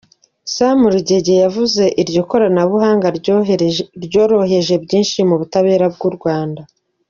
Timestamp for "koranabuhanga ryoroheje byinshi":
2.29-5.19